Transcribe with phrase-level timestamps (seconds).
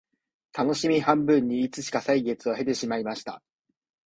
[0.51, 3.43] たのしみ半分にいつしか歳月を経てしまいました